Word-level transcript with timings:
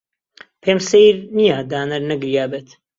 پێم 0.61 0.79
سەیر 0.89 1.15
نییە 1.37 1.57
دانەر 1.71 2.03
نەگریابێت. 2.11 2.69